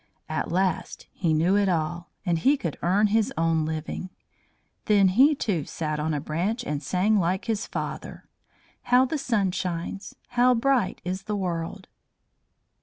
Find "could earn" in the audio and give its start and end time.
2.57-3.05